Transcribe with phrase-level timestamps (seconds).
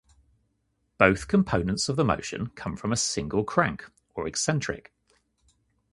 [0.97, 3.85] Both components of the motion come from a single crank
[4.15, 4.91] or eccentric.